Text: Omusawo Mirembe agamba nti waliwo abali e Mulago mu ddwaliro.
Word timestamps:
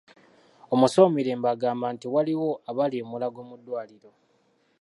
Omusawo 0.73 1.07
Mirembe 1.15 1.47
agamba 1.53 1.85
nti 1.95 2.07
waliwo 2.13 2.49
abali 2.69 2.95
e 3.03 3.03
Mulago 3.09 3.41
mu 3.49 3.55
ddwaliro. 3.59 4.09